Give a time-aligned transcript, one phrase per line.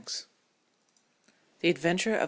[0.01, 0.25] X
[1.59, 2.19] THE ADVENTURE OF MRS.